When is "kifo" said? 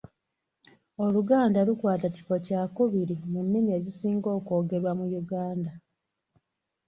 2.15-2.35